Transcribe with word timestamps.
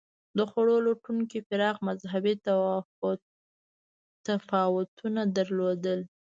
د 0.37 0.39
خوړو 0.49 0.75
لټونکو 0.87 1.37
پراخ 1.49 1.75
مذهبي 1.87 2.35
تفاوتونه 4.27 5.21
درلودل. 5.37 5.99